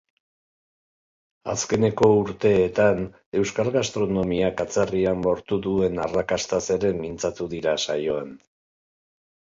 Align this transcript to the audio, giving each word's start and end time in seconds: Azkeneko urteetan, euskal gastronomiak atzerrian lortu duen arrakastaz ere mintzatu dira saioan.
Azkeneko 1.51 2.07
urteetan, 2.21 3.03
euskal 3.41 3.69
gastronomiak 3.77 4.63
atzerrian 4.65 5.21
lortu 5.27 5.61
duen 5.67 6.03
arrakastaz 6.07 6.63
ere 6.79 6.95
mintzatu 7.05 7.51
dira 7.57 7.77
saioan. 7.85 8.37